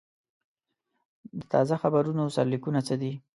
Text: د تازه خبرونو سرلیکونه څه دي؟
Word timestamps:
د 1.39 1.41
تازه 1.53 1.75
خبرونو 1.81 2.33
سرلیکونه 2.35 2.79
څه 2.87 2.95
دي؟ 3.01 3.11